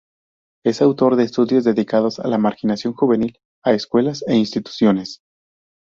[0.65, 5.21] Es autor de estudios dedicados a la marginación juvenil, a escuelas e instituciones.